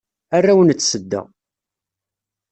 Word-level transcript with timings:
Arraw 0.35 0.59
n 0.63 0.69
tsedda. 0.73 1.21